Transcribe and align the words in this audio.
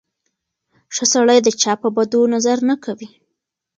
ښه 0.95 1.05
سړی 1.13 1.39
د 1.43 1.47
چا 1.61 1.73
په 1.81 1.87
بدو 1.95 2.21
نظر 2.33 2.57
نه 2.69 2.75
کوي. 2.83 3.09